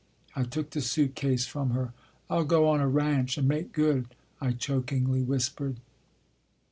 [0.35, 1.93] I took the suitcase from her."
[2.27, 4.07] I ll go on a ranch and make good,"
[4.41, 5.75] I chokingly whispered.